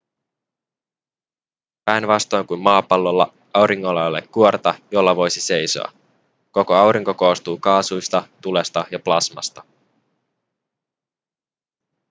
päinvastoin 1.85 2.47
kuin 2.47 2.59
maapallolla 2.59 3.33
auringolla 3.53 4.01
ei 4.01 4.07
ole 4.07 4.21
kuorta 4.21 4.75
jolla 4.91 5.15
voisi 5.15 5.41
seisoa 5.41 5.91
koko 6.51 6.73
aurinko 6.73 7.13
koostuu 7.13 7.57
kaasuista 7.57 8.27
tulesta 8.41 8.85
ja 8.91 8.99
plasmasta 8.99 9.63